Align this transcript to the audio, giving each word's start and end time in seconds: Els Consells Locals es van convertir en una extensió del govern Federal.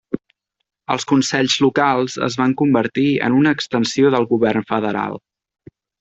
Els 0.93 1.03
Consells 1.11 1.57
Locals 1.65 2.15
es 2.29 2.37
van 2.41 2.55
convertir 2.63 3.05
en 3.27 3.35
una 3.43 3.53
extensió 3.59 4.13
del 4.19 4.25
govern 4.35 4.65
Federal. 4.75 5.21